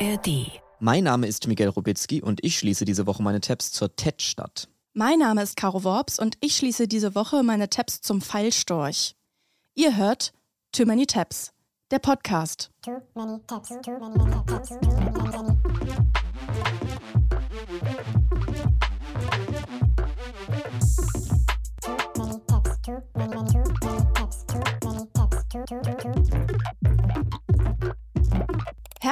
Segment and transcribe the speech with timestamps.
[0.00, 0.50] ARD.
[0.78, 4.68] Mein Name ist Miguel Rubitzky und ich schließe diese Woche meine Tabs zur TED-Stadt.
[4.94, 9.14] Mein Name ist Caro Worps und ich schließe diese Woche meine Tabs zum Pfeilstorch.
[9.74, 10.32] Ihr hört
[10.72, 11.52] Too Many Tabs,
[11.90, 12.70] der Podcast.
[12.82, 14.16] Too many tabs, too many
[14.46, 15.56] tabs, too many, many.
[17.09, 17.09] Too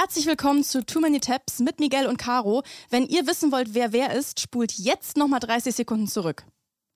[0.00, 2.62] Herzlich willkommen zu Too Many Tabs mit Miguel und Caro.
[2.88, 6.44] Wenn ihr wissen wollt, wer wer ist, spult jetzt nochmal 30 Sekunden zurück.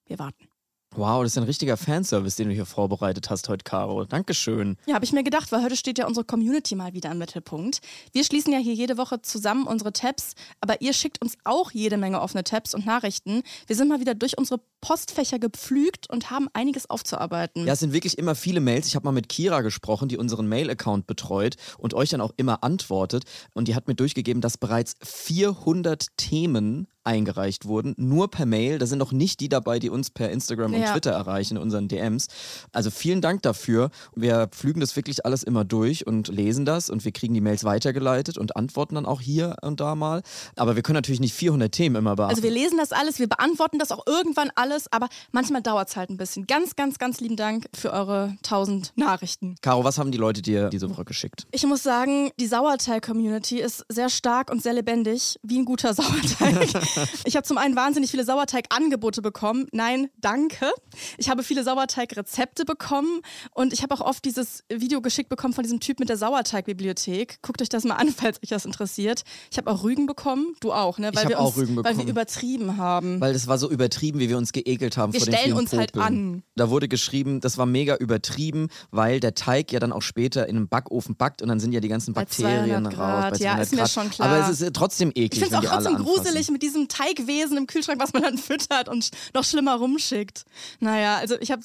[0.07, 0.52] Wir warten.
[0.95, 4.05] Wow, das ist ein richtiger Fanservice, den du hier vorbereitet hast heute, Caro.
[4.05, 4.77] Dankeschön.
[4.85, 7.81] Ja, habe ich mir gedacht, weil heute steht ja unsere Community mal wieder im Mittelpunkt.
[8.13, 11.97] Wir schließen ja hier jede Woche zusammen unsere Tabs, aber ihr schickt uns auch jede
[11.97, 13.43] Menge offene Tabs und Nachrichten.
[13.67, 17.67] Wir sind mal wieder durch unsere Postfächer gepflügt und haben einiges aufzuarbeiten.
[17.67, 18.87] Ja, es sind wirklich immer viele Mails.
[18.87, 22.63] Ich habe mal mit Kira gesprochen, die unseren Mail-Account betreut und euch dann auch immer
[22.63, 23.25] antwortet.
[23.55, 28.79] Und die hat mir durchgegeben, dass bereits 400 Themen eingereicht wurden, nur per Mail.
[28.79, 30.93] Da sind noch nicht die dabei, die uns per Instagram und Ja.
[30.93, 32.29] Twitter erreichen in unseren DMs.
[32.73, 33.91] Also vielen Dank dafür.
[34.15, 37.65] Wir pflügen das wirklich alles immer durch und lesen das und wir kriegen die Mails
[37.65, 40.23] weitergeleitet und antworten dann auch hier und da mal.
[40.57, 42.31] Aber wir können natürlich nicht 400 Themen immer beachten.
[42.31, 45.97] Also wir lesen das alles, wir beantworten das auch irgendwann alles, aber manchmal dauert es
[45.97, 46.47] halt ein bisschen.
[46.47, 49.57] Ganz, ganz, ganz lieben Dank für eure 1000 Nachrichten.
[49.63, 51.47] Caro, was haben die Leute dir diese Woche geschickt?
[51.53, 56.69] Ich muss sagen, die Sauerteig-Community ist sehr stark und sehr lebendig, wie ein guter Sauerteig.
[57.25, 59.67] ich habe zum einen wahnsinnig viele Sauerteig-Angebote bekommen.
[59.73, 60.71] Nein, danke.
[61.19, 63.21] Ich habe viele Sauerteig-Rezepte bekommen
[63.55, 67.41] und ich habe auch oft dieses Video geschickt bekommen von diesem Typ mit der Sauerteig-Bibliothek.
[67.43, 69.23] Guckt euch das mal an, falls euch das interessiert.
[69.51, 70.55] Ich habe auch Rügen bekommen.
[70.61, 71.11] Du auch, ne?
[71.15, 72.09] Weil hab wir auch uns, Rügen Weil wir bekommen.
[72.09, 73.21] übertrieben haben.
[73.21, 75.59] Weil das war so übertrieben, wie wir uns geekelt haben Wir vor den stellen vielen
[75.59, 76.07] uns halt Popeln.
[76.07, 76.43] an.
[76.57, 80.57] Da wurde geschrieben, das war mega übertrieben, weil der Teig ja dann auch später in
[80.57, 83.39] einem Backofen backt und dann sind ja die ganzen Bakterien 200 raus.
[83.39, 83.91] Ja, ist mir Grad.
[83.91, 84.29] schon klar.
[84.29, 87.57] Aber es ist äh, trotzdem eklig, Ich finde es auch trotzdem gruselig mit diesem Teigwesen
[87.57, 90.45] im Kühlschrank, was man dann füttert und noch schlimmer rumschickt.
[90.81, 91.63] Naja, also ich habe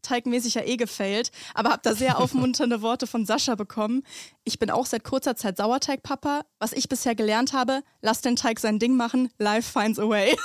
[0.00, 4.02] sauerteigmäßig ja eh gefailt, aber habe da sehr aufmunternde Worte von Sascha bekommen.
[4.44, 6.42] Ich bin auch seit kurzer Zeit Sauerteigpapa.
[6.58, 10.36] Was ich bisher gelernt habe, lass den Teig sein Ding machen, life finds a way.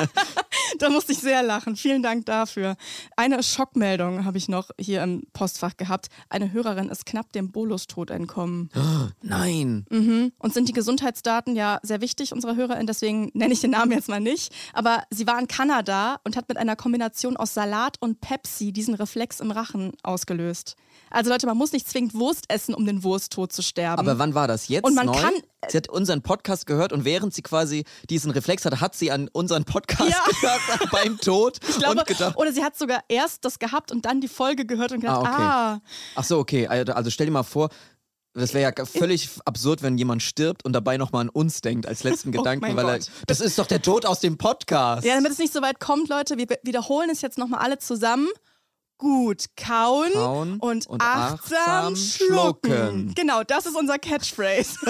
[0.78, 1.76] da musste ich sehr lachen.
[1.76, 2.76] Vielen Dank dafür.
[3.16, 6.08] Eine Schockmeldung habe ich noch hier im Postfach gehabt.
[6.28, 8.70] Eine Hörerin ist knapp dem Bolustod entkommen.
[9.22, 9.86] Nein.
[10.38, 14.08] Und sind die Gesundheitsdaten ja sehr wichtig unserer HörerInnen, deswegen nenne ich den Namen jetzt
[14.08, 14.52] mal nicht.
[14.72, 18.92] Aber sie war in Kanada und hat mit einer Kombination aus Salat und Pepsi diesen
[18.94, 20.76] Reflex im Rachen ausgelöst.
[21.10, 23.98] Also Leute, man muss nicht zwingend Wurst essen, um den Wursttod zu sterben.
[24.00, 24.68] Aber wann war das?
[24.68, 25.12] Jetzt Und man neu?
[25.18, 25.32] kann-
[25.70, 29.28] Sie hat unseren Podcast gehört und während sie quasi diesen Reflex hatte, hat sie an
[29.32, 30.18] unseren Podcast Ja.
[30.40, 34.04] gehört beim Tod ich glaube, und gedacht, oder sie hat sogar erst das gehabt und
[34.04, 35.42] dann die Folge gehört und gedacht, Ah, okay.
[35.42, 35.80] ah,
[36.16, 36.66] Ach so, okay.
[36.66, 37.70] Also also stell dir mal vor,
[38.34, 42.02] das wäre ja völlig absurd, wenn jemand stirbt und dabei nochmal an uns denkt als
[42.02, 45.06] letzten Oh Gedanken, mein weil er, das ist doch der Tod aus dem Podcast.
[45.06, 48.28] ja, damit es nicht so weit kommt, Leute, wir wiederholen es jetzt nochmal alle zusammen.
[48.98, 52.70] Gut kauen, Kauen und, und achtsam, achtsam schlucken.
[52.70, 53.14] schlucken.
[53.14, 54.78] Genau, das ist unser Catchphrase.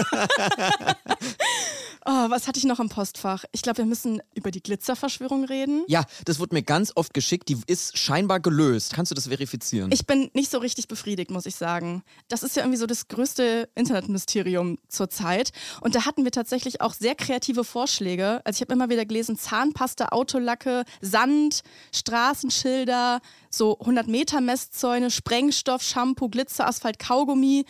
[2.04, 3.44] oh, was hatte ich noch im Postfach?
[3.52, 5.84] Ich glaube, wir müssen über die Glitzerverschwörung reden.
[5.88, 7.48] Ja, das wurde mir ganz oft geschickt.
[7.48, 8.92] Die ist scheinbar gelöst.
[8.94, 9.90] Kannst du das verifizieren?
[9.92, 12.02] Ich bin nicht so richtig befriedigt, muss ich sagen.
[12.28, 15.50] Das ist ja irgendwie so das größte Internetmysterium zurzeit.
[15.80, 18.42] Und da hatten wir tatsächlich auch sehr kreative Vorschläge.
[18.44, 21.62] Also ich habe immer wieder gelesen, Zahnpasta, Autolacke, Sand,
[21.92, 23.20] Straßenschilder,
[23.50, 27.64] so 100 Meter Messzäune, Sprengstoff, Shampoo, Glitzer, Asphalt, Kaugummi.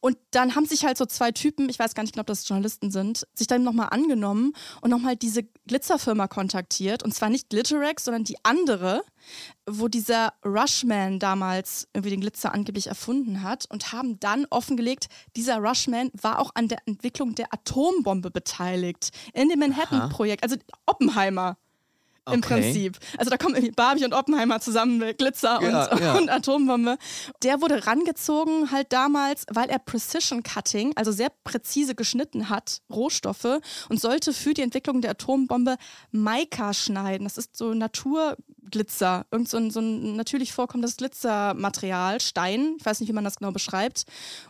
[0.00, 2.90] Und dann haben sich halt so zwei Typen, ich weiß gar nicht, ob das Journalisten
[2.90, 7.02] sind, sich dann nochmal angenommen und nochmal diese Glitzerfirma kontaktiert.
[7.02, 9.02] Und zwar nicht Glitterex, sondern die andere,
[9.68, 15.06] wo dieser Rushman damals irgendwie den Glitzer angeblich erfunden hat und haben dann offengelegt,
[15.36, 19.10] dieser Rushman war auch an der Entwicklung der Atombombe beteiligt.
[19.32, 20.56] In dem Manhattan-Projekt, also
[20.86, 21.56] Oppenheimer.
[22.26, 22.60] Im Okay.
[22.60, 22.98] Prinzip.
[23.16, 26.14] Also da kommen irgendwie Barbie und Oppenheimer zusammen mit Glitzer Ja, und, ja.
[26.18, 26.96] und Atombombe.
[27.42, 33.60] Der wurde rangezogen halt damals, weil er Precision Cutting, also sehr präzise geschnitten hat, Rohstoffe
[33.88, 35.76] und sollte für die Entwicklung der Atombombe
[36.10, 37.24] Mica schneiden.
[37.24, 43.00] Das ist so Naturglitzer, irgend so ein, so ein natürlich vorkommendes Glitzermaterial, Stein, ich weiß
[43.00, 44.04] nicht, wie man das genau beschreibt,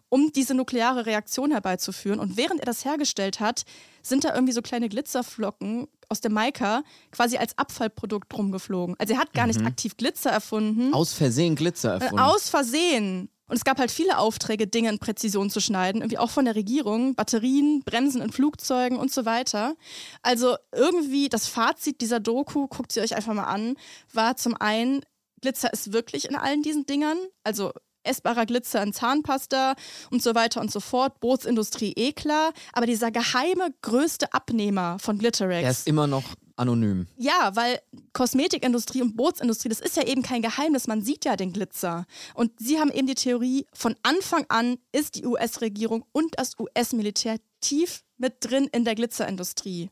[0.09, 2.19] um diese nukleare Reaktion herbeizuführen.
[2.21, 3.63] Und während er das hergestellt hat,
[4.03, 8.97] sind da irgendwie so kleine Glitzerflocken aus der Mica quasi als Abfallprodukt rumgeflogen.
[8.99, 12.19] Also er hat gar nicht aktiv Glitzer erfunden, Aus Versehen Glitzer äh, erfunden.
[12.19, 13.31] aus Versehen.
[13.47, 16.55] Und es gab halt viele Aufträge, Dinge in Präzision zu schneiden, irgendwie auch von der
[16.55, 19.75] Regierung, Batterien, Bremsen in Flugzeugen und so weiter.
[20.23, 23.75] Also irgendwie das Fazit dieser Doku, guckt sie euch einfach mal an,
[24.13, 25.01] war zum einen,
[25.41, 27.19] Glitzer ist wirklich in allen diesen Dingern.
[27.43, 29.75] Also essbarer Glitzer in Zahnpasta
[30.11, 31.21] und so weiter und so fort.
[31.21, 32.53] Bootsindustrie eh klar.
[32.73, 35.65] Aber dieser geheime größte Abnehmer von Glitterex.
[35.65, 36.25] Er ist immer noch
[36.61, 37.07] anonym.
[37.17, 37.81] Ja, weil
[38.13, 42.05] Kosmetikindustrie und Bootsindustrie, das ist ja eben kein Geheimnis, man sieht ja den Glitzer.
[42.35, 47.39] Und sie haben eben die Theorie, von Anfang an ist die US-Regierung und das US-Militär
[47.61, 49.91] tief mit drin in der Glitzerindustrie.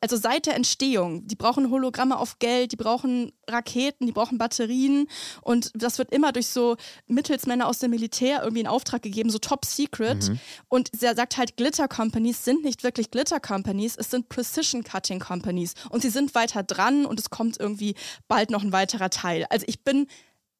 [0.00, 1.26] Also seit der Entstehung.
[1.26, 5.08] Die brauchen Hologramme auf Geld, die brauchen Raketen, die brauchen Batterien
[5.40, 6.76] und das wird immer durch so
[7.06, 10.28] Mittelsmänner aus dem Militär irgendwie in Auftrag gegeben, so top secret.
[10.28, 10.38] Mhm.
[10.68, 15.18] Und er sagt halt, Glitter Companies sind nicht wirklich Glitter Companies, es sind Precision Cutting
[15.18, 17.94] Companies und sie sind weiter dran und es kommt irgendwie
[18.28, 19.46] bald noch ein weiterer Teil.
[19.48, 20.06] Also ich bin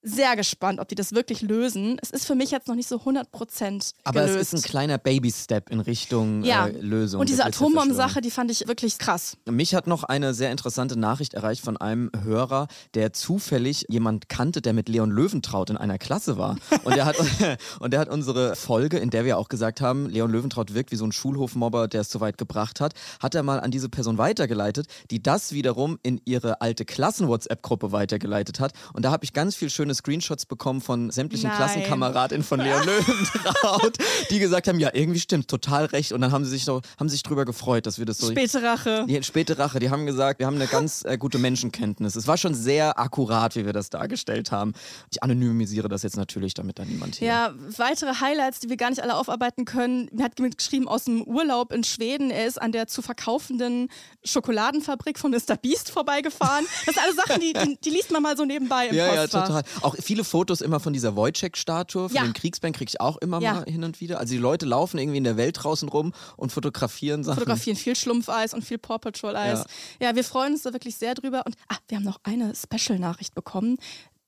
[0.02, 1.98] sehr gespannt, ob die das wirklich lösen.
[2.00, 4.40] Es ist für mich jetzt noch nicht so 100% Aber gelöst.
[4.40, 6.68] es ist ein kleiner Baby-Step in Richtung ja.
[6.68, 7.20] äh, Lösung.
[7.20, 7.44] Und diese.
[7.44, 9.36] Atombomben-Sache, die fand ich wirklich krass.
[9.46, 14.62] Mich hat noch eine sehr interessante Nachricht erreicht von einem Hörer, der zufällig jemand kannte,
[14.62, 16.56] der mit Leon Löwentraut in einer Klasse war.
[16.84, 17.16] Und der hat,
[17.80, 20.96] und der hat unsere Folge, in der wir auch gesagt haben, Leon Löwentraut wirkt wie
[20.96, 24.18] so ein Schulhofmobber, der es zu weit gebracht hat, hat er mal an diese Person
[24.18, 28.72] weitergeleitet, die das wiederum in ihre alte Klassen-WhatsApp-Gruppe weitergeleitet hat.
[28.92, 31.56] Und da habe ich ganz viel schöne Screenshots bekommen von sämtlichen Nein.
[31.56, 33.96] Klassenkameradinnen von Leon Löwentraut,
[34.30, 36.12] die gesagt haben, ja, irgendwie stimmt, total recht.
[36.12, 38.62] Und dann haben sie sich, so, haben sich drüber gefreut, dass wir das so Späte
[38.62, 39.06] Rache.
[39.08, 42.16] die späte Rache, die haben gesagt, wir haben eine ganz äh, gute Menschenkenntnis.
[42.16, 44.72] Es war schon sehr akkurat, wie wir das dargestellt haben.
[45.10, 47.28] Ich anonymisiere das jetzt natürlich, damit da niemand hier.
[47.28, 50.08] Ja, weitere Highlights, die wir gar nicht alle aufarbeiten können.
[50.12, 52.30] Mir hat jemand geschrieben aus dem Urlaub in Schweden.
[52.30, 53.88] Er ist an der zu verkaufenden
[54.24, 55.56] Schokoladenfabrik von Mr.
[55.60, 56.66] Beast vorbeigefahren.
[56.86, 59.20] Das sind alle Sachen, die, die, die liest man mal so nebenbei im Ja, ja,
[59.22, 59.46] Postfach.
[59.46, 59.62] total.
[59.82, 62.22] Auch viele Fotos immer von dieser Wojciech-Statue, von Ja.
[62.24, 63.54] dem Kriegsband kriege ich auch immer Ja.
[63.54, 64.18] mal hin und wieder.
[64.18, 67.38] Also die Leute laufen irgendwie in der Welt draußen rum und fotografieren Sachen.
[67.38, 69.64] Fotografieren viel Schlumpfeis und viel Paw Patrol Eis.
[70.00, 70.14] Ja.
[70.14, 71.42] wir freuen uns da wirklich sehr drüber.
[71.46, 73.76] Und ah, wir haben noch eine Special-Nachricht bekommen.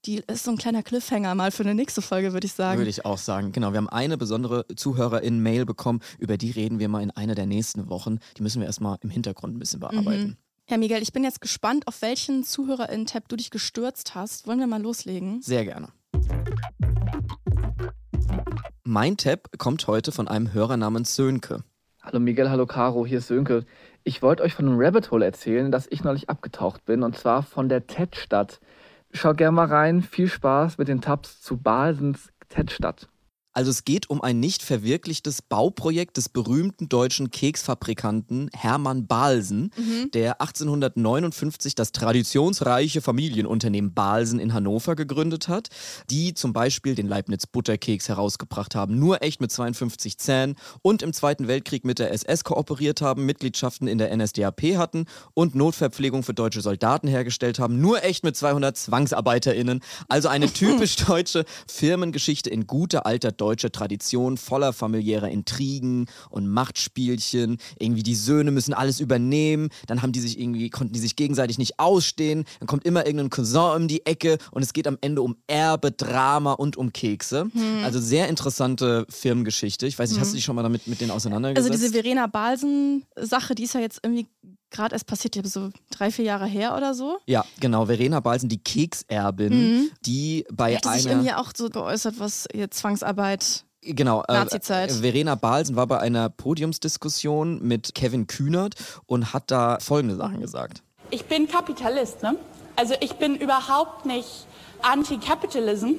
[0.04, 2.78] Die ist so ein kleiner Cliffhanger mal für eine nächste Folge, würde ich sagen.
[2.78, 3.52] Würde ich auch sagen.
[3.52, 7.46] Genau, wir haben eine besondere Zuhörerin-Mail bekommen, über die reden wir mal in einer der
[7.46, 8.18] nächsten Wochen.
[8.36, 10.36] Die müssen wir erstmal im Hintergrund ein bisschen bearbeiten.
[10.64, 14.46] Herr Miguel, ich bin jetzt gespannt, auf welchen ZuhörerInnen-Tab du dich gestürzt hast.
[14.46, 15.42] Wollen wir mal loslegen?
[15.42, 15.88] Sehr gerne.
[18.84, 21.64] Mein Tab kommt heute von einem Hörer namens Sönke.
[22.00, 23.64] Hallo Miguel, hallo Caro, hier ist Sönke.
[24.04, 27.42] Ich wollte euch von einem Rabbit Hole erzählen, das ich neulich abgetaucht bin, und zwar
[27.42, 28.60] von der TED-Stadt.
[29.12, 33.08] Schaut gerne mal rein, viel Spaß mit den Tabs zu Balsens TED-Stadt.
[33.52, 39.70] Also es geht um ein nicht verwirklichtes Bauprojekt des berühmten deutschen Keksfabrikanten Hermann Balsen,
[40.14, 45.68] der 1859 das traditionsreiche Familienunternehmen Balsen in Hannover gegründet hat,
[46.08, 51.12] die zum Beispiel den Leibniz Butterkeks herausgebracht haben, nur echt mit 52 Zähnen und im
[51.12, 56.34] Zweiten Weltkrieg mit der SS kooperiert haben, Mitgliedschaften in der NSDAP hatten und Notverpflegung für
[56.34, 59.80] deutsche Soldaten hergestellt haben, nur echt mit 200 ZwangsarbeiterInnen.
[60.08, 67.58] Also eine typisch deutsche Firmengeschichte in guter alter deutscher Tradition, voller familiärer Intrigen und Machtspielchen.
[67.76, 71.58] Irgendwie die Söhne müssen alles übernehmen, dann haben die sich irgendwie, konnten die sich gegenseitig
[71.58, 75.22] nicht ausstehen, dann kommt immer irgendein Cousin um die Ecke und es geht am Ende
[75.22, 77.50] um Erbe, Drama und um Kekse.
[77.82, 79.88] Also sehr interessante Firmengeschichte.
[79.88, 81.74] Ich weiß nicht, hast du dich schon mal damit mit denen Also auseinandergesetzt?
[81.74, 84.28] diese Verena Balsen-Sache, die ist ja jetzt irgendwie
[84.72, 87.18] gerade erst passiert, ich so drei, vier Jahre her oder so.
[87.26, 87.86] Ja, genau.
[87.86, 91.16] Verena Balsen, die Kekserbin, die bei Die hatte sich einer.
[91.20, 93.64] irgendwie auch so geäußert, was ihr Zwangsarbeit.
[93.82, 94.92] Genau, äh, Nazizeit.
[94.92, 98.74] Verena Balsen war bei einer Podiumsdiskussion mit Kevin Kühnert
[99.06, 100.82] und hat da folgende Sachen gesagt.
[101.10, 102.36] Ich bin Kapitalist, ne?
[102.76, 104.46] Also ich bin überhaupt nicht
[104.82, 105.90] Anti-Capitalism.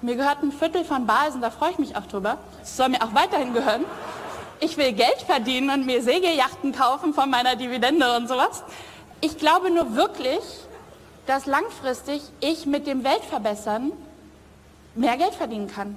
[0.00, 2.38] Mir gehört ein Viertel von Basen, da freue ich mich auch drüber.
[2.62, 3.84] Es soll mir auch weiterhin gehören.
[4.64, 8.62] Ich will Geld verdienen und mir Segelyachten kaufen von meiner Dividende und sowas.
[9.20, 10.40] Ich glaube nur wirklich,
[11.26, 13.92] dass langfristig ich mit dem Weltverbessern
[14.94, 15.96] mehr Geld verdienen kann.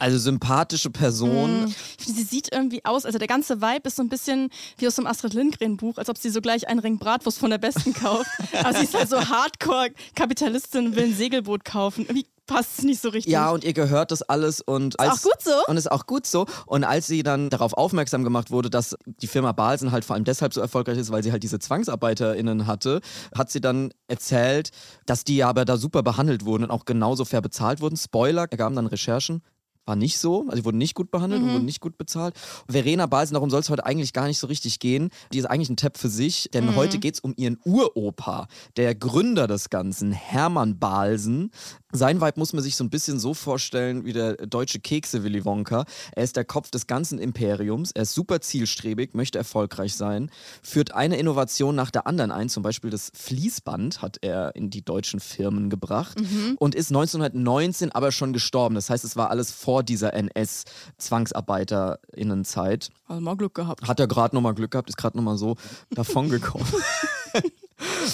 [0.00, 1.72] Also sympathische Person.
[1.98, 4.96] Finde, sie sieht irgendwie aus, also der gance Vibe ist so ein bisschen wie aus
[4.96, 7.94] dem Astrid Lindgren Buch, als ob sie so gleich einen Ring Bratwurst von der Besten
[7.94, 8.30] kauft.
[8.52, 12.04] Aber sie ist halt so Hardcore-Kapitalistin, will ein Segelboot kaufen.
[12.08, 13.32] Irgendwie passt es nicht so richtig.
[13.32, 15.52] Ja, und ihr gehört das alles und als, auch gut so.
[15.68, 16.46] Und ist auch gut so.
[16.66, 20.24] Und als sie dann darauf aufmerksam gemacht wurde, dass die Firma Balsen halt vor allem
[20.24, 23.00] deshalb so erfolgreich ist, weil sie halt diese ZwangsarbeiterInnen hatte,
[23.36, 24.70] hat sie dann erzählt,
[25.06, 27.96] dass die aber da super behandelt wurden und auch genauso fair bezahlt wurden.
[27.96, 29.42] Spoiler, ergaben dann Recherchen.
[29.88, 30.42] War nicht so.
[30.42, 32.34] Also die wurden nicht gut behandelt und wurden nicht gut bezahlt.
[32.68, 35.10] Verena Balsen, darum soll es heute eigentlich gar nicht so richtig gehen.
[35.32, 38.94] Die ist eigentlich ein Tab für sich, denn heute geht es um ihren Uropa, der
[38.94, 41.50] Gründer des Ganzen, Hermann Balsen.
[41.90, 45.44] Sein Vibe muss man sich so ein bisschen so vorstellen wie der deutsche Kekse Willy
[45.46, 45.86] Wonka.
[46.12, 50.30] Er ist der Kopf des ganzen Imperiums, er ist super zielstrebig, möchte erfolgreich sein,
[50.62, 54.84] führt eine Innovation nach der anderen ein, zum Beispiel das Fließband hat er in die
[54.84, 56.20] deutschen Firmen gebracht
[56.58, 58.74] und ist 1919 aber schon gestorben.
[58.74, 62.90] Das heißt, es war alles vor dieser NS-ZwangsarbeiterInnenzeit.
[63.06, 63.86] Also mal Glück gehabt.
[63.86, 65.56] Hat er gerade nochmal Glück gehabt, ist gerade nochmal so
[65.90, 66.66] davongekommen.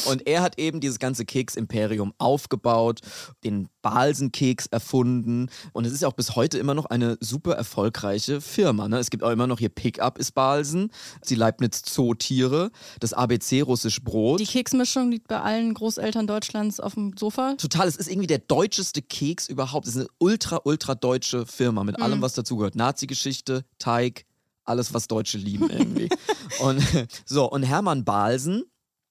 [0.06, 3.00] Und er hat eben dieses ganze Keks-Imperium aufgebaut,
[3.44, 5.50] den Balsenkeks erfunden.
[5.72, 8.88] Und es ist ja auch bis heute immer noch eine super erfolgreiche Firma.
[8.88, 8.98] Ne?
[8.98, 10.90] Es gibt auch immer noch hier Pickup ist Balsen,
[11.28, 12.70] die Leibniz Zootiere,
[13.00, 14.40] das ABC russisch Brot.
[14.40, 17.54] Die Keksmischung liegt bei allen Großeltern Deutschlands auf dem Sofa.
[17.58, 19.86] Total, es ist irgendwie der deutscheste Keks überhaupt.
[19.86, 22.74] Es ist eine ultra, ultra deutsche Firma mit allem, was dazugehört.
[22.74, 24.24] Nazi-Geschichte, Teig,
[24.64, 26.08] alles, was Deutsche lieben irgendwie.
[26.60, 26.82] und
[27.26, 28.64] so, und Hermann Balsen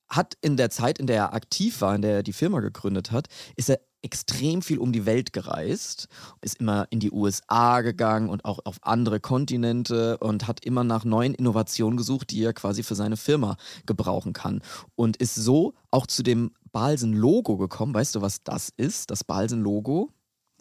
[0.09, 3.11] hat in der Zeit, in der er aktiv war, in der er die Firma gegründet
[3.11, 6.07] hat, ist er extrem viel um die Welt gereist,
[6.41, 11.05] ist immer in die USA gegangen und auch auf andere Kontinente und hat immer nach
[11.05, 13.55] neuen Innovationen gesucht, die er quasi für seine Firma
[13.85, 14.61] gebrauchen kann.
[14.95, 17.93] Und ist so auch zu dem Balsen-Logo gekommen.
[17.93, 20.11] Weißt du, was das ist, das Balsen-Logo?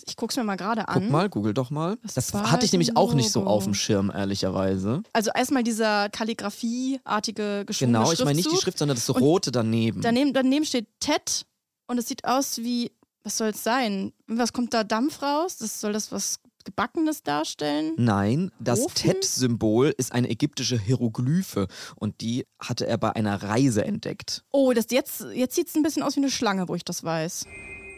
[0.07, 1.11] Ich guck's mir mal gerade Guck an.
[1.11, 1.97] mal, google doch mal.
[2.03, 5.03] Das Das hatte ich nämlich auch nicht so auf dem Schirm, ehrlicherweise.
[5.13, 8.57] Also erstmal dieser Kalligrafie-artige geschwungene Genau, ich meine nicht die.
[8.57, 10.01] Schrift, sondern das Und rote daneben.
[10.01, 11.47] Daneben, daneben steht TED
[11.87, 12.91] und es sieht aus wie,
[13.25, 14.13] was soll es sein?
[14.27, 15.59] Was kommt da Dampf raus?
[15.59, 17.95] Das soll das was Gebackenes darstellen?
[17.97, 18.87] Nein, das?
[18.95, 21.67] Tet-Symbol ist eine ägyptische Hieroglyphe
[21.97, 24.45] und die hatte er bei einer Reise entdeckt.
[24.53, 27.03] Oh, das jetzt, jetzt sieht es ein bisschen aus wie eine Schlange, wo ich das
[27.03, 27.47] weiß.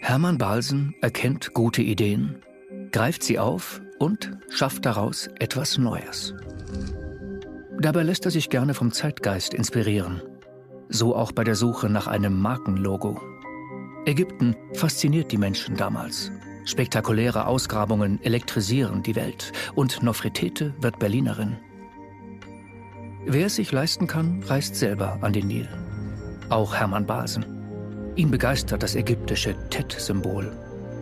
[0.06, 2.42] Hermann Balsen erkennt gute Ideen,
[2.92, 6.34] greift sie auf und schafft daraus etwas Neues.
[7.80, 10.20] Dabei lässt er sich gerne vom Zeitgeist inspirieren.
[10.90, 13.18] So auch bei der Suche nach einem Markenlogo.
[14.04, 16.30] Ägypten fasziniert die Menschen damals.
[16.66, 21.56] Spektakuläre Ausgrabungen elektrisieren die Welt und Nofretete wird Berlinerin.
[23.24, 25.68] Wer es sich leisten kann, reist selber an den Nil.
[26.50, 27.63] Auch Hermann Balsen.
[28.16, 30.52] Ihn begeistert das ägyptische Tet-Symbol.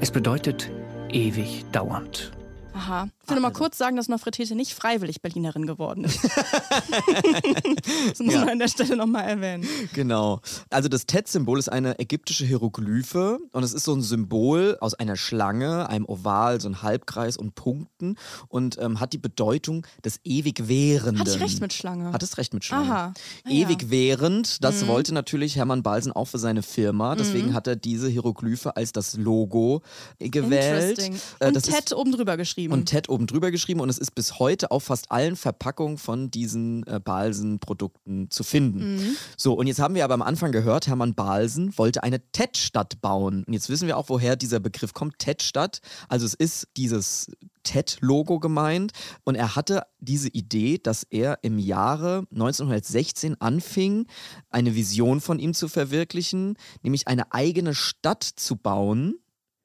[0.00, 0.70] Es bedeutet
[1.10, 2.32] ewig dauernd.
[2.72, 3.06] Aha.
[3.24, 6.18] Ich will noch mal kurz sagen, dass Nofretete nicht freiwillig Berlinerin geworden ist.
[6.24, 9.66] das muss man an der Stelle nochmal erwähnen.
[9.92, 10.40] Genau.
[10.70, 15.16] Also das Tet-Symbol ist eine ägyptische Hieroglyphe und es ist so ein Symbol aus einer
[15.16, 18.16] Schlange, einem Oval, so ein Halbkreis und Punkten
[18.48, 21.20] und ähm, hat die Bedeutung des ewig Währenden.
[21.20, 22.12] Hatte ich recht mit Schlange.
[22.12, 22.90] Hattest recht mit Schlange.
[22.90, 23.12] Aha.
[23.44, 23.66] Ah, ja.
[23.66, 24.88] Ewig während, das Mhm.
[24.88, 27.14] wollte natürlich Hermann Balsen auch für seine Firma.
[27.14, 29.82] Deswegen hat er diese Hieroglyphe als das Logo
[30.18, 30.98] äh, gewählt.
[30.98, 31.20] Interesting.
[31.38, 32.72] Äh, Und ist- TED oben drüber geschrieben.
[32.72, 36.30] und TED oben drüber geschrieben und es ist bis heute auf fast allen Verpackungen von
[36.30, 38.96] diesen äh, Balsen-Produkten zu finden.
[38.96, 39.16] Mhm.
[39.36, 43.44] So, und jetzt haben wir aber am Anfang gehört, Hermann Balsen wollte eine TED-Stadt bauen.
[43.44, 45.80] Und jetzt wissen wir auch, woher dieser Begriff kommt, TED-Stadt.
[46.08, 47.30] Also es ist dieses
[47.62, 48.92] TED-Logo gemeint
[49.24, 54.06] und er hatte diese Idee, dass er im Jahre 1916 anfing,
[54.50, 59.18] eine Vision von ihm zu verwirklichen, nämlich eine eigene Stadt zu bauen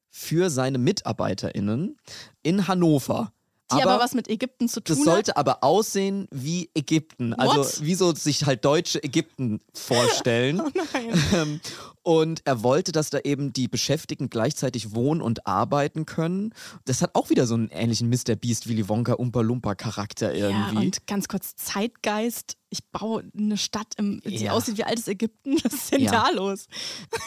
[0.09, 1.97] für seine MitarbeiterInnen
[2.41, 3.33] in Hannover.
[3.71, 7.33] Die aber, was mit Ägypten zu tun Das sollte aber aussehen wie Ägypten.
[7.33, 7.83] Also What?
[7.83, 10.61] wie so sich halt deutsche Ägypten vorstellen.
[10.61, 10.73] hat.
[10.77, 11.23] Oh nein.
[11.33, 11.59] Ähm,
[12.03, 16.53] Und er wollte, dass da eben die Beschäftigten gleichzeitig wohnen und arbeiten können.
[16.85, 18.35] Das hat auch wieder so einen ähnlichen Mr.
[18.37, 20.85] Beast Willy Wonka Umpa Lumpa Charakter Ja, irgendwie.
[20.87, 22.55] und ganz kurz Zeitgeist.
[22.69, 24.51] Ich baue eine Stadt, im, die Ja.
[24.51, 25.55] aussieht wie altes Ägypten.
[25.63, 26.11] Was ist denn Ja.
[26.11, 26.67] da los?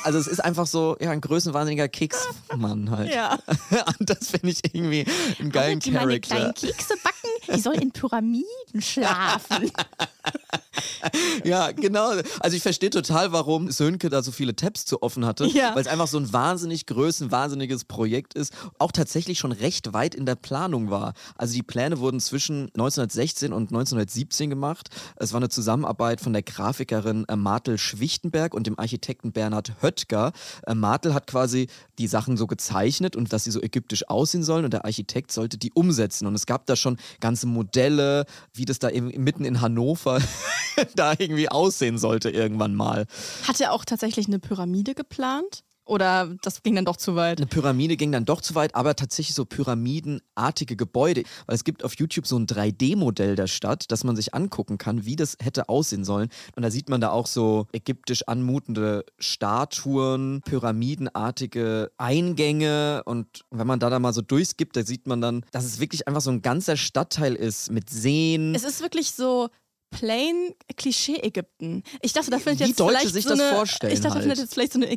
[0.05, 3.13] also es ist einfach so ja, ein größenwahnsinniger Keksmann halt.
[3.13, 3.39] Ja.
[3.99, 5.07] und das finde ich irgendwie
[5.39, 6.37] einen geilen die meine Charakter.
[6.37, 9.71] kleinen Kekse backen, die soll in Pyramiden schlafen.
[11.45, 12.11] Ja, genau.
[12.41, 15.75] Also ich verstehe total, warum Sönke da so viele Tabs zu offen hatte, Ja.
[15.75, 20.15] weil es einfach so ein wahnsinnig größen, wahnsinniges Projekt ist, auch tatsächlich schon recht weit
[20.15, 21.15] in der Planung war.
[21.37, 24.89] Also die Pläne wurden zwischen 1916 und 1917 gemacht.
[25.17, 30.33] Es war eine Zusammenarbeit von der Grafikerin äh, Martel Schwichtenberg und dem Architekten Bernhard Höttger.
[30.67, 34.65] Äh, Martel hat quasi die Sachen so gezeichnet und dass sie so ägyptisch aussehen sollen
[34.67, 36.27] und der Architekt sollte die umsetzen.
[36.27, 40.20] Und es gab da schon ganze Modelle, wie das da eben mitten in Hannover
[40.95, 43.07] da irgendwie aussehen sollte irgendwann mal.
[43.47, 45.63] Hat er auch tatsächlich eine Pyramide geplant?
[45.91, 47.39] Oder das ging dann doch zu weit?
[47.39, 51.25] Eine Pyramide ging dann doch zu weit, aber tatsächlich so pyramidenartige Gebäude.
[51.47, 55.05] Weil es gibt auf YouTube so ein 3D-Modell der Stadt, das man sich angucken kann,
[55.05, 56.29] wie das hätte aussehen sollen.
[56.55, 63.03] Und da sieht man da auch so ägyptisch anmutende Statuen, pyramidenartige Eingänge.
[63.05, 66.07] Und wenn man da, da mal so durchskippt, da sieht man dann, dass es wirklich
[66.07, 68.55] einfach so ein ganzer Stadtteil ist mit Seen.
[68.55, 69.49] Es ist wirklich so
[69.91, 71.83] plain Klischee-Ägypten.
[72.03, 74.09] Ich dachte, da findet Wie jetzt Deutsche vielleicht sich so das eine, vorstellen Ich dachte,
[74.09, 74.23] da halt.
[74.23, 74.91] findet jetzt vielleicht so eine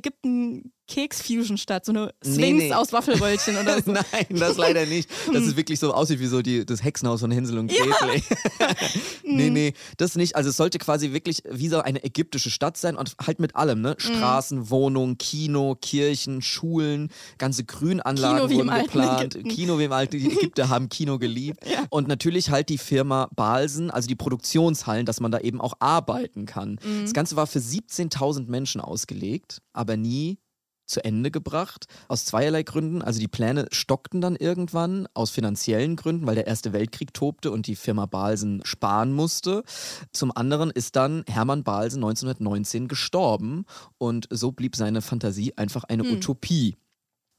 [0.93, 2.73] Ägypten-Keks-Fusion statt, so eine Nee, Sphinx nee.
[2.73, 3.91] aus Waffelröllchen oder so.
[3.91, 5.09] Nein, das leider nicht.
[5.31, 8.21] Das ist wirklich so aussieht wie so die, das Hexenhaus von Hänsel und Gretel.
[9.23, 10.35] nee, nee, das nicht.
[10.35, 13.81] Also es sollte quasi wirklich wie so eine ägyptische Stadt sein und halt mit allem,
[13.81, 13.95] ne?
[13.97, 19.37] Straßen, Wohnungen, Kino, Kirchen, Schulen, ganze Grünanlagen Kino wurden geplant.
[19.49, 21.59] Kino wie im alten Die Ägypter haben Kino geliebt.
[21.89, 26.45] Und natürlich halt die Firma Balsen, also die Produktionshallen, dass man da eben auch arbeiten
[26.45, 26.79] kann.
[27.01, 30.37] Das Ganze war für 17.000 Menschen ausgelegt, aber nie
[30.85, 31.85] zu Ende gebracht.
[32.07, 33.01] Aus zweierlei Gründen.
[33.01, 37.67] Also die Pläne stockten dann irgendwann aus finanziellen Gründen, weil der Erste Weltkrieg tobte und
[37.67, 39.63] die Firma Balsen sparen musste.
[40.11, 43.65] Zum anderen ist dann Hermann Balsen 1919 gestorben
[43.97, 46.75] und so blieb seine Fantasie einfach eine Utopie.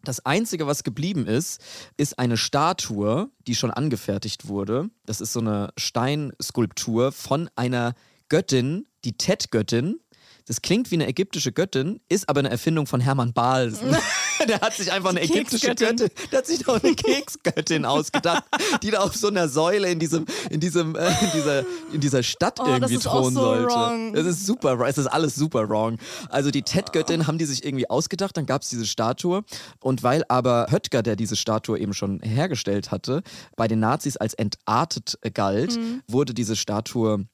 [0.05, 1.61] Das Einzige, was geblieben ist,
[1.97, 4.91] ist eine Statue, die schon angefertigt wurde.
[5.07, 7.95] Das ist so eine Steinskulptur von einer
[8.29, 10.01] Göttin, die Tet-Göttin.
[10.47, 13.97] Das klingt wie eine ägyptische Göttin, ist aber eine Erfindung von Hermann Balsen.
[14.49, 15.69] der hat sich einfach eine ägyptische.
[15.75, 15.97] Göttin,
[16.31, 18.45] der hat sich doch eine Keksgöttin ausgedacht,
[18.83, 22.23] die da auf so einer Säule in diesem, in diesem, äh, in dieser, in dieser
[22.23, 23.75] Stadt Oh, irgendwie thronen so sollte.
[23.75, 24.13] wrong.
[24.13, 25.99] Das ist super, es ist alles super wrong.
[26.29, 29.45] Also die Tet-Göttin haben die sich irgendwie ausgedacht, dann gab es diese Statue.
[29.81, 33.23] Und weil aber Höttger, der diese Statue eben schon hergestellt hatte,
[33.57, 36.03] bei den Nazis als entartet galt, Mhm.
[36.07, 37.27] wurde diese Statue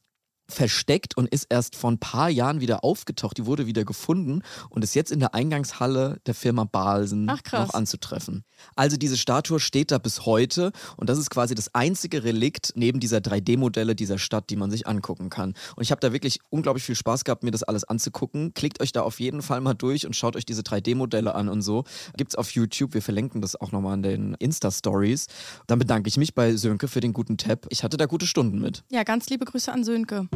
[0.50, 3.38] versteckt und ist erst vor ein paar Jahren wieder aufgetaucht.
[3.38, 8.45] Die wurde wieder gefunden und ist jetzt in der Eingangshalle der Firma Balsen noch anzutreffen.
[8.76, 13.00] Also diese Statue steht da bis heute und das ist quasi das einzige Relikt neben
[13.00, 15.54] dieser 3D-Modelle dieser Stadt, die man sich angucken kann.
[15.76, 18.54] Und ich habe da wirklich unglaublich viel Spaß gehabt, mir das alles anzugucken.
[18.54, 21.62] Klickt euch da auf jeden Fall mal durch und schaut euch diese 3D-Modelle an und
[21.62, 21.85] so.
[22.16, 22.95] Gibt's auf YouTube.
[22.95, 25.26] Wir verlinken das auch nochmal in den Insta-Stories.
[25.66, 27.66] Dann bedanke ich mich bei Sönke für den guten Tab.
[27.71, 28.85] Ich hatte da gute Stunden mit.
[28.90, 30.28] Ja, ganz liebe Grüße an Sönke.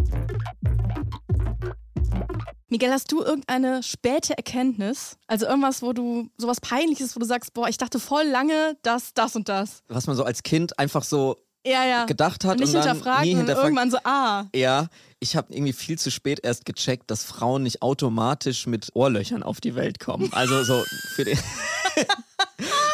[2.69, 5.17] Miguel, hast du irgendeine späte Erkenntnis?
[5.29, 9.15] Also irgendwas, wo du sowas Peinliches, wo du sagst, boah, ich dachte voll lange, dass
[9.15, 9.83] das und das.
[9.89, 12.05] Was man so als Kind einfach so Ja, ja.
[12.07, 13.65] gedacht hat und nicht und dann hinterfragt nie und hinterfragt.
[13.67, 14.47] irgendwann so, ah.
[14.57, 14.89] Ja,
[15.21, 19.61] ich habe irgendwie viel zu spät erst gecheckt, dass Frauen nicht automatisch mit Ohrlöchern auf
[19.61, 20.33] die Welt kommen.
[20.33, 20.83] Also so
[21.15, 21.39] für den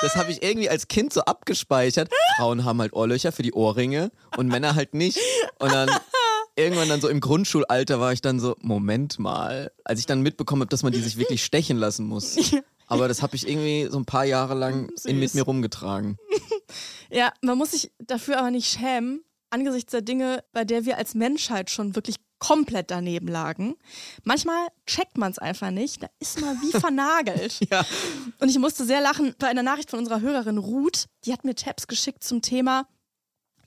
[0.02, 2.10] Das habe ich irgendwie als Kind so abgespeichert.
[2.36, 5.18] Frauen haben halt Ohrlöcher für die Ohrringe und Männer halt nicht.
[5.58, 5.90] Und dann
[6.60, 10.62] irgendwann dann so im Grundschulalter war ich dann so, Moment mal, als ich dann mitbekommen
[10.62, 12.36] habe, dass man die sich wirklich stechen lassen muss.
[12.86, 16.16] Aber das habe ich irgendwie so ein paar Jahre lang in, mit mir rumgetragen.
[17.12, 21.16] Ja, man muss sich dafür aber nicht schämen, angesichts der Dinge, bei der wir als
[21.16, 23.74] Menschheit schon wirklich komplett daneben lagen.
[24.22, 27.58] Manchmal checkt man es einfach nicht, da ist man wie vernagelt.
[27.68, 27.84] Ja.
[28.38, 31.56] Und ich musste sehr lachen bei einer Nachricht von unserer Hörerin Ruth, die hat mir
[31.56, 32.86] Tabs geschickt zum Thema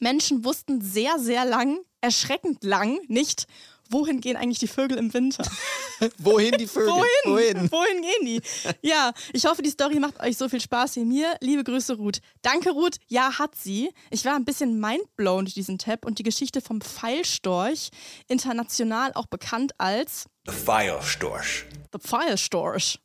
[0.03, 3.47] Menschen wussten sehr, sehr lang, erschreckend lang nicht,
[3.89, 5.43] wohin gehen eigentlich die Vögel im Winter.
[6.17, 6.91] Wohin die Vögel?
[7.25, 7.71] Wohin?
[7.71, 8.41] Wohin gehen die?
[8.81, 11.35] Ja, ich hoffe, die Story macht euch so viel Spaß wie mir.
[11.39, 12.19] Liebe Grüße, Ruth.
[12.41, 12.97] Danke, Ruth.
[13.07, 13.91] Ja, hat sie.
[14.09, 17.89] Ich war ein bisschen mindblown durch diesen Tab und die Geschichte vom Pfeilstorch,
[18.27, 21.65] international auch bekannt als The Pfeilstorch.
[21.93, 22.99] The Pfeilstorch.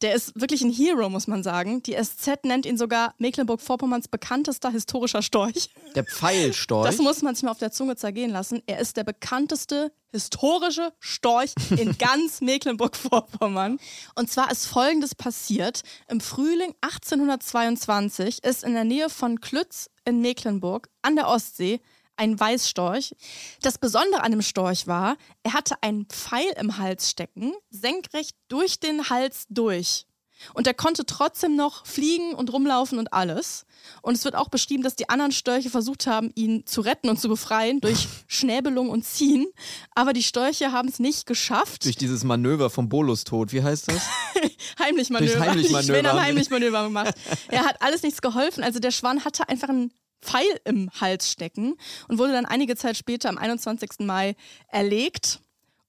[0.00, 1.82] Der ist wirklich ein Hero, muss man sagen.
[1.82, 5.70] Die SZ nennt ihn sogar Mecklenburg-Vorpommerns bekanntester historischer Storch.
[5.96, 6.86] Der Pfeilstorch.
[6.86, 8.62] Das muss man sich mal auf der Zunge zergehen lassen.
[8.66, 13.78] Er ist der bekannteste historische Storch in ganz Mecklenburg-Vorpommern.
[14.14, 15.82] Und zwar ist Folgendes passiert.
[16.08, 21.80] Im Frühling 1822 ist in der Nähe von Klütz in Mecklenburg an der Ostsee
[22.18, 23.14] ein Weißstorch.
[23.62, 28.80] Das Besondere an dem Storch war, er hatte einen Pfeil im Hals stecken, senkrecht durch
[28.80, 30.06] den Hals durch.
[30.54, 33.66] Und er konnte trotzdem noch fliegen und rumlaufen und alles.
[34.02, 37.20] Und es wird auch beschrieben, dass die anderen Störche versucht haben, ihn zu retten und
[37.20, 39.46] zu befreien durch Schnäbelung und Ziehen.
[39.94, 41.84] Aber die Störche haben es nicht geschafft.
[41.84, 44.02] Durch dieses Manöver vom Bolus-Tod, wie heißt das?
[44.78, 45.32] Heimlich Manöver.
[45.32, 45.82] Durch Heimlich-Manöver.
[45.94, 47.14] Schweden haben heimlich Manöver gemacht.
[47.48, 48.62] Er hat alles nichts geholfen.
[48.62, 51.74] Also der Schwan hatte einfach einen Pfeil im Hals stecken
[52.08, 54.00] und wurde dann einige Zeit später, am 21.
[54.00, 54.36] Mai,
[54.68, 55.40] erlegt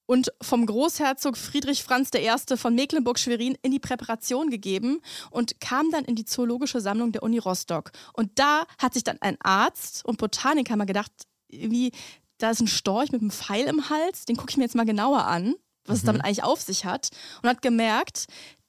[0.09, 2.57] und vom Großherzog Friedrich Franz I.
[2.57, 7.37] von Mecklenburg-Schwerin in die Präparation gegeben und kam dann in die Zoologische Sammlung der Uni
[7.37, 7.91] Rostock.
[8.13, 11.11] Und da hat sich dann ein Arzt und Botaniker mal gedacht,
[11.49, 11.91] wie,
[12.39, 14.85] da ist ein Storch mit einem Pfeil im Hals, den gucke ich mir jetzt mal
[14.85, 15.53] genauer an,
[15.85, 17.09] was es damit eigentlich auf sich hat.
[17.43, 18.25] Und hat gemerkt,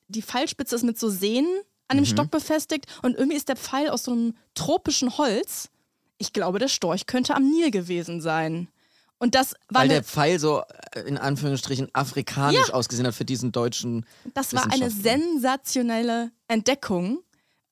[0.09, 2.07] die Pfeilspitze ist mit so Sehnen an dem Mhm.
[2.07, 5.69] Stock befestigt und irgendwie ist der Pfeil aus so einem tropischen Holz.
[6.19, 8.69] Ich glaube, der Storch könnte am Nil gewesen sein.
[9.19, 10.63] Und das war, Weil der Pfeil so
[10.95, 14.07] äh, in Anführungsstrichen afrikanisch ausgesehen hat für diesen deutschen.
[14.33, 17.19] das war eine sensationelle Entdeckung,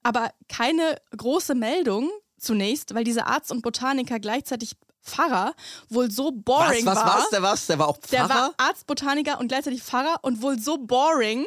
[0.02, 5.54] aber keine große Meldung zunächst, weil dieser Arzt und Botaniker gleichzeitig Pfarrer
[5.88, 7.06] wohl so Was, boring was war.
[7.06, 7.30] war's?
[7.30, 7.66] Der was?
[7.66, 8.40] Der war auch Der Pfarrer?
[8.42, 11.46] war Arzt, Botaniker und gleichzeitig Pfarrer und wohl so boring.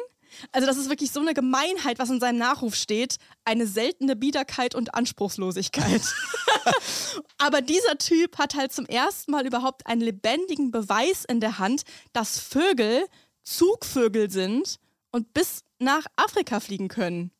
[0.52, 3.16] Also das ist wirklich so eine Gemeinheit, was in seinem Nachruf steht.
[3.44, 6.02] Eine seltene Biederkeit und Anspruchslosigkeit.
[7.38, 11.82] Aber dieser Typ hat halt zum ersten Mal überhaupt einen lebendigen Beweis in der Hand,
[12.12, 13.06] dass Vögel
[13.44, 14.78] Zugvögel sind
[15.10, 17.32] und bis nach Afrika fliegen können.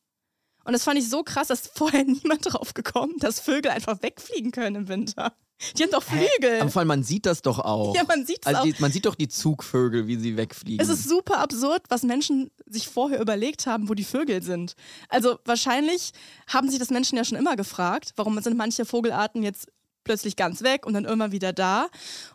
[0.65, 4.51] Und das fand ich so krass, dass vorher niemand drauf gekommen, dass Vögel einfach wegfliegen
[4.51, 5.35] können im Winter.
[5.77, 6.61] Die haben doch Flügel.
[6.61, 7.95] Am Fall, man sieht das doch auch.
[7.95, 8.63] Ja, man sieht's also auch.
[8.63, 10.79] Die, man sieht doch die Zugvögel, wie sie wegfliegen.
[10.79, 14.73] Es ist super absurd, was Menschen sich vorher überlegt haben, wo die Vögel sind.
[15.09, 16.11] Also wahrscheinlich
[16.47, 19.67] haben sich das Menschen ja schon immer gefragt, warum sind manche Vogelarten jetzt
[20.03, 21.87] plötzlich ganz weg und dann irgendwann wieder da.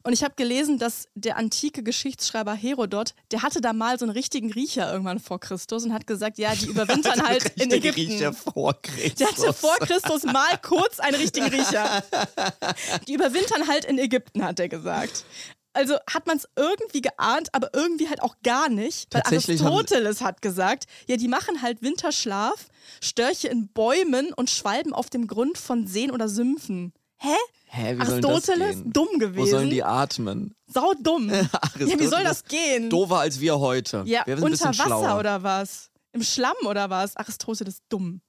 [0.02, 4.12] Und ich habe gelesen, dass der antike Geschichtsschreiber Herodot, der hatte da mal so einen
[4.12, 8.00] richtigen Riecher irgendwann vor Christus und hat gesagt, ja, die überwintern halt in Ägypten.
[8.00, 9.14] Riecher vor Christus.
[9.14, 12.02] Der hatte vor Christus mal kurz einen richtigen Riecher.
[13.06, 15.24] Die überwintern halt in Ägypten, hat er gesagt.
[15.72, 19.14] Also hat man es irgendwie geahnt, aber irgendwie halt auch gar nicht.
[19.14, 22.68] Weil Aristoteles hat gesagt, ja, die machen halt Winterschlaf,
[23.00, 26.92] Störche in Bäumen und Schwalben auf dem Grund von Seen oder Sümpfen.
[27.18, 27.36] Hä?
[27.70, 28.82] Hä, wie Aristoteles?
[28.84, 29.36] Dumm gewesen.
[29.36, 30.54] Wo sollen die atmen?
[30.66, 31.30] Sau dumm.
[31.30, 32.88] ja, wie soll das gehen?
[32.88, 34.02] Dover als wir heute.
[34.06, 35.18] Ja, wir unter Wasser schlauer.
[35.18, 35.90] oder was?
[36.12, 37.16] Im Schlamm oder was?
[37.16, 38.22] Aristoteles dumm.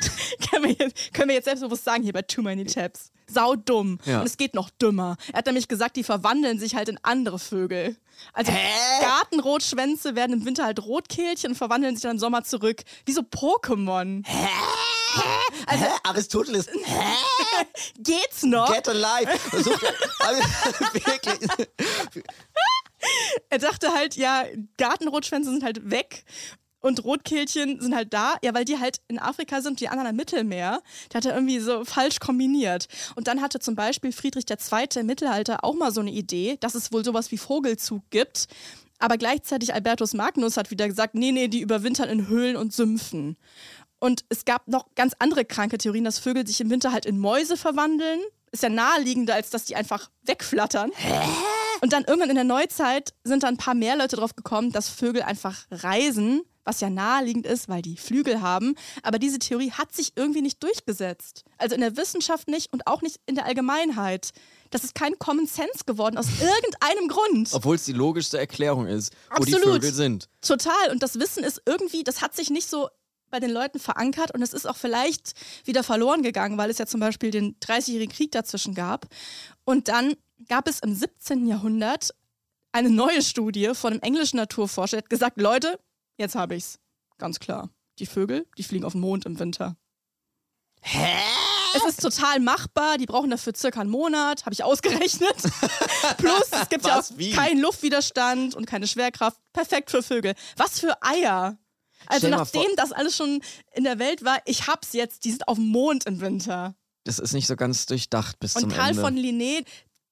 [0.50, 3.10] können, wir jetzt, können wir jetzt selbstbewusst sagen hier bei Too Many Tabs.
[3.28, 3.98] Sau dumm.
[4.04, 4.20] Ja.
[4.20, 5.16] Und es geht noch dümmer.
[5.32, 7.96] Er hat nämlich gesagt, die verwandeln sich halt in andere Vögel.
[8.32, 8.52] Also
[9.00, 12.82] Gartenrotschwänze werden im Winter halt Rotkehlchen und verwandeln sich dann im Sommer zurück.
[13.06, 14.22] Wie so Pokémon.
[14.26, 14.48] Hä?
[16.04, 16.66] Aristoteles,
[17.98, 18.72] Geht's noch?
[18.72, 19.30] get alive.
[19.52, 19.82] Such,
[20.20, 20.42] also,
[20.92, 21.48] wirklich.
[23.48, 24.44] Er dachte halt, ja,
[24.76, 26.24] Gartenrotschwänze sind halt weg
[26.80, 28.36] und Rotkehlchen sind halt da.
[28.42, 30.82] Ja, weil die halt in Afrika sind, die anderen am Mittelmeer.
[31.12, 32.88] Der hat er irgendwie so falsch kombiniert.
[33.16, 35.00] Und dann hatte zum Beispiel Friedrich II.
[35.00, 38.46] im Mittelalter auch mal so eine Idee, dass es wohl sowas wie Vogelzug gibt.
[38.98, 43.38] Aber gleichzeitig Albertus Magnus hat wieder gesagt, nee, nee, die überwintern in Höhlen und Sümpfen.
[44.00, 47.18] Und es gab noch ganz andere kranke Theorien, dass Vögel sich im Winter halt in
[47.18, 48.20] Mäuse verwandeln.
[48.50, 50.90] Ist ja naheliegender, als dass die einfach wegflattern.
[51.82, 54.88] Und dann irgendwann in der Neuzeit sind dann ein paar mehr Leute drauf gekommen, dass
[54.88, 58.74] Vögel einfach reisen, was ja naheliegend ist, weil die Flügel haben.
[59.02, 61.44] Aber diese Theorie hat sich irgendwie nicht durchgesetzt.
[61.58, 64.30] Also in der Wissenschaft nicht und auch nicht in der Allgemeinheit.
[64.70, 67.50] Das ist kein Common Sense geworden, aus irgendeinem Grund.
[67.52, 69.76] Obwohl es die logischste Erklärung ist, wo die Absolut.
[69.76, 70.28] Vögel sind.
[70.42, 70.90] Total.
[70.90, 72.88] Und das Wissen ist irgendwie, das hat sich nicht so
[73.30, 76.86] bei den Leuten verankert und es ist auch vielleicht wieder verloren gegangen, weil es ja
[76.86, 79.06] zum Beispiel den 30-jährigen Krieg dazwischen gab.
[79.64, 80.14] Und dann
[80.48, 81.46] gab es im 17.
[81.46, 82.14] Jahrhundert
[82.72, 85.78] eine neue Studie von einem englischen Naturforscher, der hat gesagt, Leute,
[86.18, 86.78] jetzt habe ich's.
[87.18, 87.70] Ganz klar.
[87.98, 89.76] Die Vögel, die fliegen auf den Mond im Winter.
[90.80, 91.08] Hä?
[91.74, 95.36] Es ist total machbar, die brauchen dafür circa einen Monat, habe ich ausgerechnet.
[96.18, 97.12] Plus, es gibt ja Was?
[97.12, 97.30] auch Wie?
[97.30, 99.38] keinen Luftwiderstand und keine Schwerkraft.
[99.52, 100.34] Perfekt für Vögel.
[100.56, 101.58] Was für Eier.
[102.06, 103.40] Also nachdem das alles schon
[103.72, 106.74] in der Welt war, ich hab's jetzt, die sind auf dem Mond im Winter.
[107.04, 109.02] Das ist nicht so ganz durchdacht bis Und zum Karl Ende.
[109.02, 109.64] von Linné,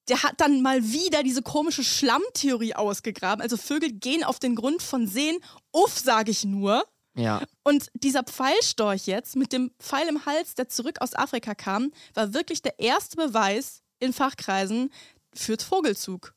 [0.08, 3.42] der hat dann mal wieder diese komische Schlammtheorie ausgegraben.
[3.42, 5.38] Also Vögel gehen auf den Grund von Seen.
[5.72, 6.84] Uff, sage ich nur.
[7.14, 7.42] ja.
[7.62, 12.32] Und dieser Pfeilstorch jetzt mit dem Pfeil im Hals, der zurück aus Afrika kam, war
[12.32, 14.90] wirklich der erste Beweis in Fachkreisen
[15.34, 16.34] für Vogelzug.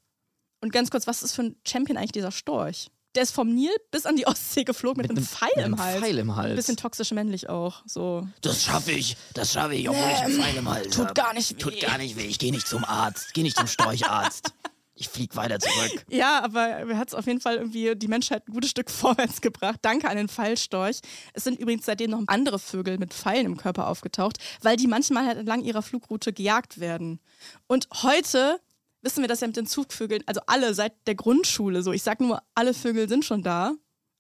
[0.60, 2.90] Und ganz kurz, was ist für ein Champion eigentlich dieser Storch?
[3.16, 5.80] Der ist vom Nil bis an die Ostsee geflogen mit, einem Pfeil mit im einem
[5.84, 6.00] Hals.
[6.00, 6.50] Pfeil im Hals.
[6.52, 7.84] Ein bisschen toxisch männlich auch.
[7.86, 8.26] So.
[8.42, 11.14] Das schaffe ich, das schaffe ich, obwohl ich einen Pfeil im Hals tut habe.
[11.14, 11.58] gar nicht weh.
[11.58, 12.26] Tut gar nicht weh.
[12.26, 14.54] Ich gehe nicht zum Arzt, gehe nicht zum Storcharzt.
[14.94, 16.06] Ich flieg weiter zurück.
[16.10, 19.42] Ja, aber er hat es auf jeden Fall irgendwie die Menschheit ein gutes Stück vorwärts
[19.42, 19.80] gebracht.
[19.82, 21.00] Danke an den Pfeilstorch.
[21.34, 25.26] Es sind übrigens seitdem noch andere Vögel mit Pfeilen im Körper aufgetaucht, weil die manchmal
[25.26, 27.20] halt entlang ihrer Flugroute gejagt werden.
[27.66, 28.60] Und heute
[29.02, 31.92] wissen wir das ja mit den Zugvögeln, also alle seit der Grundschule so.
[31.92, 33.74] Ich sag nur, alle Vögel sind schon da.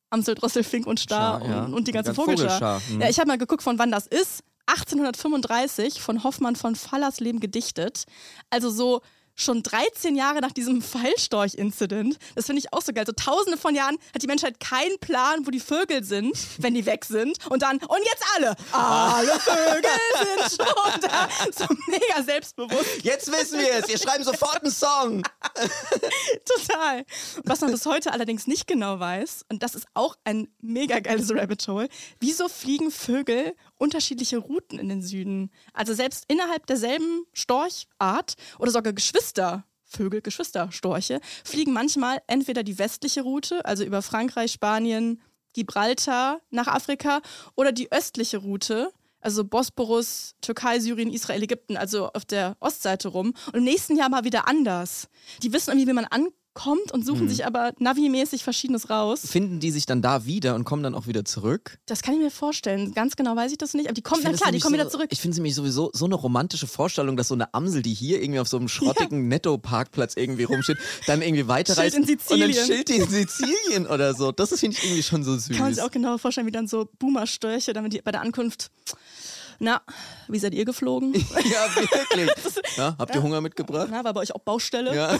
[0.10, 1.66] Amsel, Drossel, Fink und Star Schar, ja.
[1.66, 2.50] und, und die ganze ganze Vogelschar.
[2.50, 3.02] Vogelschar, hm.
[3.02, 4.44] Ja, ich habe mal geguckt, von wann das ist.
[4.68, 8.06] 1835 von Hoffmann von Fallersleben gedichtet.
[8.50, 9.02] Also so
[9.36, 12.18] schon 13 Jahre nach diesem Pfeilstorch-Incident.
[12.36, 13.06] Das finde ich auch so geil.
[13.06, 16.86] So tausende von Jahren hat die Menschheit keinen Plan, wo die Vögel sind, wenn die
[16.86, 17.38] weg sind.
[17.50, 18.56] Und dann, und jetzt alle.
[18.72, 21.30] Alle Vögel sind schon da.
[21.52, 23.04] So mega selbstbewusst.
[23.04, 23.88] Jetzt wissen wir es.
[23.88, 25.24] Wir schreiben sofort einen Song.
[26.46, 27.06] Total.
[27.44, 31.32] Was man bis heute allerdings nicht genau weiß, und das ist auch ein mega geiles
[31.34, 31.90] Rabbit Hole,
[32.20, 35.52] wieso fliegen Vögel unterschiedliche Routen in den Süden?
[35.74, 39.66] Also selbst innerhalb derselben Storchart oder sogar Geschwister.
[39.84, 47.22] Vögel, Geschwisterstorche, fliegen manchmal entweder die westliche Route, also über Frankreich, Spanien, Gibraltar nach Afrika,
[47.56, 53.34] oder die östliche Route, also Bosporus, Türkei, Syrien, Israel, Ägypten, also auf der Ostseite rum.
[53.48, 55.10] Und im nächsten Jahr mal wieder anders.
[55.44, 56.36] Die wissen irgendwie, wie man ankommt
[56.92, 59.22] und suchen sich aber Navi-mäßig Verschiedenes raus.
[59.26, 61.80] Finden die sich dann da wieder und kommen dann auch wieder zurück?
[61.86, 62.94] Das kann ich mir vorstellen.
[62.94, 63.88] Ganz genau weiß ich das nicht.
[63.88, 65.08] Aber die kommen, na klar, die kommen so, wieder zurück.
[65.12, 68.22] Ich finde es nämlich sowieso so eine romantische Vorstellung, dass so eine Amsel, die hier
[68.22, 72.54] irgendwie auf so einem schrottigen Netto-Parkplatz irgendwie rumsteht, dann irgendwie weiterreist und dann.
[72.54, 74.32] Schild die in Sizilien oder so.
[74.32, 75.50] Das finde ich irgendwie schon so süß.
[75.50, 78.72] Kann man sich auch genau vorstellen, wie dann so Boomer-Störche, damit die bei der Ankunft.
[79.64, 79.80] Na,
[80.28, 81.14] wie seid ihr geflogen?
[81.14, 82.32] ja, wirklich.
[82.78, 83.90] Ja, habt ihr Hunger mitgebracht?
[83.92, 84.96] Na, war bei euch auch Baustelle?
[84.96, 85.20] Ja.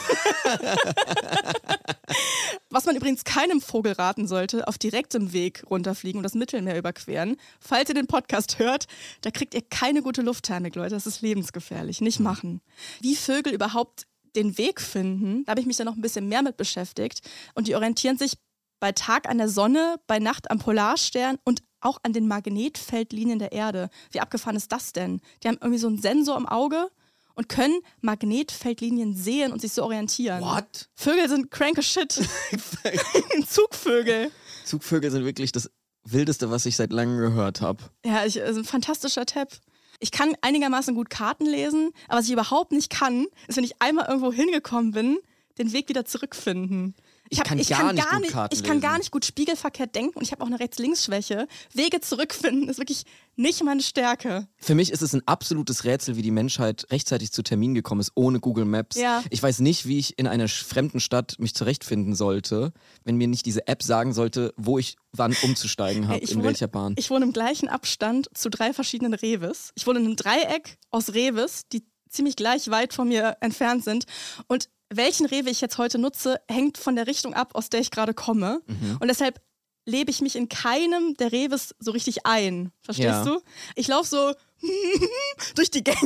[2.70, 7.36] Was man übrigens keinem Vogel raten sollte, auf direktem Weg runterfliegen und das Mittelmeer überqueren.
[7.60, 8.86] Falls ihr den Podcast hört,
[9.20, 10.94] da kriegt ihr keine gute Luftthermik, Leute.
[10.94, 12.00] Das ist lebensgefährlich.
[12.00, 12.62] Nicht machen.
[13.00, 16.42] Wie Vögel überhaupt den Weg finden, da habe ich mich dann noch ein bisschen mehr
[16.42, 17.20] mit beschäftigt.
[17.54, 18.38] Und die orientieren sich
[18.82, 23.52] bei Tag an der Sonne, bei Nacht am Polarstern und auch an den Magnetfeldlinien der
[23.52, 23.90] Erde.
[24.10, 25.20] Wie abgefahren ist das denn?
[25.40, 26.90] Die haben irgendwie so einen Sensor im Auge
[27.34, 30.40] und können Magnetfeldlinien sehen und sich so orientieren.
[30.40, 30.88] What?
[30.96, 32.12] Vögel sind crank as shit.
[33.48, 34.32] Zugvögel.
[34.64, 35.70] Zugvögel sind wirklich das
[36.02, 37.84] Wildeste, was ich seit langem gehört habe.
[38.04, 39.52] Ja, ich, ist ein fantastischer Tab.
[40.00, 43.80] Ich kann einigermaßen gut Karten lesen, aber was ich überhaupt nicht kann, ist, wenn ich
[43.80, 45.18] einmal irgendwo hingekommen bin,
[45.58, 46.96] den Weg wieder zurückfinden.
[47.30, 49.00] Ich hab- kann gar nicht gut nicht, Karten ich kann gar lesen.
[49.00, 51.46] nicht gut spiegelverkehrt denken und ich habe auch eine Rechts-Links-Schwäche.
[51.72, 53.04] Wege zurückfinden ist wirklich
[53.36, 54.46] nicht meine Stärke.
[54.58, 58.12] Für mich ist es ein absolutes Rätsel, wie die Menschheit rechtzeitig zu Termin gekommen ist,
[58.16, 58.96] ohne Google Maps.
[58.96, 59.22] Ja.
[59.30, 62.72] Ich weiß nicht, wie ich in einer fremden Stadt mich zurechtfinden sollte,
[63.04, 66.48] wenn mir nicht diese App sagen sollte, wo ich wann umzusteigen habe, ich in wohne-
[66.48, 66.94] welcher Bahn.
[66.98, 69.70] Ich wohne im gleichen Abstand zu drei verschiedenen Reves.
[69.74, 74.04] Ich wohne in einem Dreieck aus Reves, die ziemlich gleich weit von mir entfernt sind.
[74.48, 77.90] Und welchen Rewe ich jetzt heute nutze, hängt von der Richtung ab, aus der ich
[77.90, 78.62] gerade komme.
[78.66, 78.98] Mhm.
[79.00, 79.40] Und deshalb
[79.84, 82.70] lebe ich mich in keinem der Reves so richtig ein.
[82.82, 83.24] Verstehst Ja.
[83.24, 83.40] du?
[83.74, 84.32] Ich laufe so
[85.56, 85.98] durch die Gänge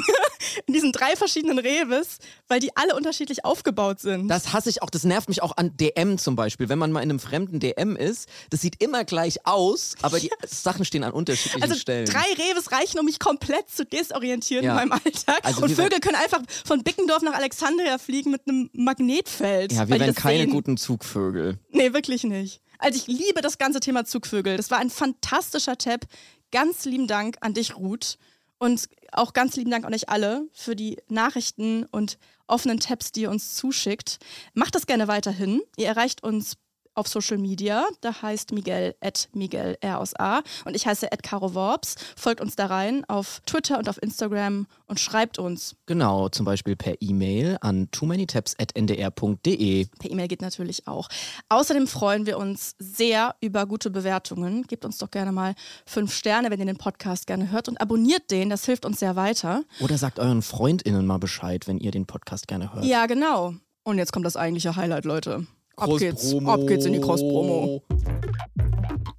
[0.66, 4.28] in diesen drei verschiedenen Reves, weil die alle unterschiedlich aufgebaut sind.
[4.28, 6.70] Das hasse ich auch, das nervt mich auch an DM zum Beispiel.
[6.70, 10.30] Wenn man mal in einem fremden DM ist, das sieht immer gleich aus, aber die
[10.46, 12.06] Sachen stehen an unterschiedlichen Also Stellen.
[12.06, 14.70] drei Reves reichen, um mich komplett zu desorientieren Ja.
[14.80, 15.40] in meinem Alltag.
[15.42, 19.72] Also und Vögel können einfach von Bickendorf nach Alexandria fliegen mit einem Magnetfeld.
[19.72, 20.50] ja, wir wären keine sehen.
[20.50, 21.58] guten Zugvögel.
[21.72, 22.62] Nee, wirklich nicht.
[22.78, 24.56] Also ich liebe das ganze Thema Zugvögel.
[24.56, 26.06] Das war ein fantastischer Tab.
[26.52, 28.18] Ganz lieben Dank an dich, Ruth.
[28.58, 33.22] Und auch ganz lieben Dank an euch alle für die Nachrichten und offenen Tabs, die
[33.22, 34.18] ihr uns zuschickt.
[34.54, 35.60] Macht das gerne weiterhin.
[35.76, 36.54] Ihr erreicht uns
[36.96, 37.84] auf Social Media.
[38.00, 40.42] Da heißt Miguel at Miguel R aus A.
[40.64, 41.94] Und ich heiße at Caro Worps.
[42.16, 45.76] Folgt uns da rein auf Twitter und auf Instagram und schreibt uns.
[45.86, 49.86] Genau, zum Beispiel per E-Mail an too many at ndr.de.
[49.98, 51.08] Per E-Mail geht natürlich auch.
[51.48, 54.66] Außerdem freuen wir uns sehr über gute Bewertungen.
[54.66, 55.54] Gebt uns doch gerne mal
[55.84, 58.50] fünf Sterne, wenn ihr den Podcast gerne hört und abonniert den.
[58.50, 59.64] Das hilft uns sehr weiter.
[59.80, 62.84] Oder sagt euren FreundInnen mal Bescheid, wenn ihr den Podcast gerne hört.
[62.84, 63.54] Ja, genau.
[63.84, 65.46] Und jetzt kommt das eigentliche Highlight, Leute.
[65.78, 66.34] Ab geht's.
[66.46, 67.82] Ab geht's in die Cross-Promo.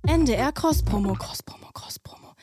[0.08, 2.34] NDR Cross-Promo, Cross-Promo, Cross-Promo.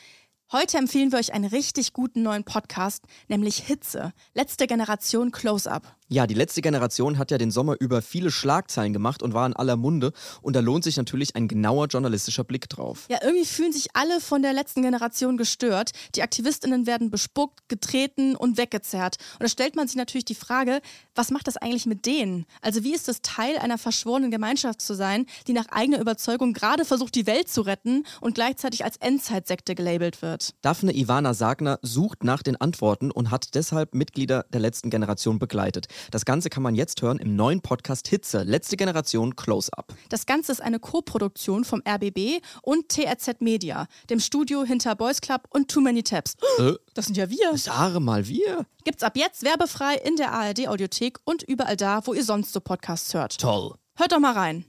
[0.52, 4.12] Heute empfehlen wir euch einen richtig guten neuen Podcast, nämlich Hitze.
[4.32, 5.96] Letzte Generation Close-Up.
[6.08, 9.54] Ja, die letzte Generation hat ja den Sommer über viele Schlagzeilen gemacht und war in
[9.54, 10.12] aller Munde.
[10.42, 13.06] Und da lohnt sich natürlich ein genauer journalistischer Blick drauf.
[13.08, 15.92] Ja, irgendwie fühlen sich alle von der letzten Generation gestört.
[16.14, 19.16] Die AktivistInnen werden bespuckt, getreten und weggezerrt.
[19.34, 20.82] Und da stellt man sich natürlich die Frage,
[21.14, 22.44] was macht das eigentlich mit denen?
[22.60, 26.84] Also wie ist es Teil einer verschworenen Gemeinschaft zu sein, die nach eigener Überzeugung gerade
[26.84, 30.54] versucht, die Welt zu retten und gleichzeitig als Endzeitsekte gelabelt wird?
[30.60, 35.88] Daphne Ivana Sagner sucht nach den Antworten und hat deshalb Mitglieder der letzten Generation begleitet.
[36.10, 39.94] Das Ganze kann man jetzt hören im neuen Podcast Hitze, letzte Generation Close-Up.
[40.08, 45.42] Das Ganze ist eine Co-Produktion vom RBB und TRZ Media, dem Studio hinter Boys Club
[45.50, 46.34] und Too Many Tabs.
[46.58, 47.56] Äh, Das sind ja wir.
[47.56, 48.66] Sare mal wir.
[48.84, 53.14] Gibt's ab jetzt werbefrei in der ARD-Audiothek und überall da, wo ihr sonst so Podcasts
[53.14, 53.38] hört.
[53.38, 53.74] Toll.
[53.96, 54.64] Hört doch mal rein.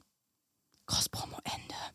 [0.88, 1.95] Cross-Promo Ende.